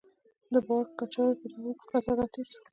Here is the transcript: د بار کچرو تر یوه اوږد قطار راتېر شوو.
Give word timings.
د 0.53 0.55
بار 0.67 0.85
کچرو 0.99 1.39
تر 1.39 1.49
یوه 1.55 1.65
اوږد 1.67 1.81
قطار 1.89 2.15
راتېر 2.19 2.45
شوو. 2.51 2.63